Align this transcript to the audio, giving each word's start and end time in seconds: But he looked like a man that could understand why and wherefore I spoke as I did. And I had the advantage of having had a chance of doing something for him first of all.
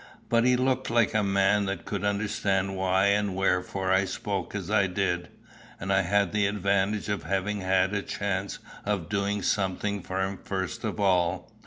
But 0.29 0.45
he 0.45 0.55
looked 0.57 0.89
like 0.89 1.13
a 1.13 1.21
man 1.21 1.65
that 1.65 1.85
could 1.85 2.03
understand 2.03 2.75
why 2.75 3.05
and 3.09 3.35
wherefore 3.35 3.91
I 3.93 4.05
spoke 4.05 4.55
as 4.55 4.71
I 4.71 4.87
did. 4.87 5.29
And 5.79 5.93
I 5.93 6.01
had 6.01 6.31
the 6.31 6.47
advantage 6.47 7.07
of 7.07 7.21
having 7.21 7.61
had 7.61 7.93
a 7.93 8.01
chance 8.01 8.57
of 8.83 9.09
doing 9.09 9.43
something 9.43 10.01
for 10.01 10.23
him 10.23 10.39
first 10.43 10.83
of 10.83 10.99
all. 10.99 11.51